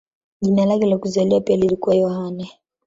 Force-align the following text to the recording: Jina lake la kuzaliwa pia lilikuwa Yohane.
Jina 0.41 0.65
lake 0.65 0.85
la 0.85 0.97
kuzaliwa 0.97 1.41
pia 1.41 1.57
lilikuwa 1.57 1.95
Yohane. 1.95 2.51